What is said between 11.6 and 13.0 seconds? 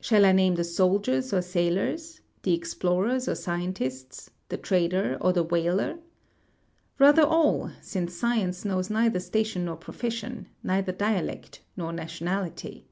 nor nationality.